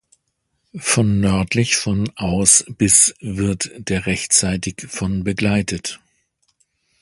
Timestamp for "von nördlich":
0.77-1.75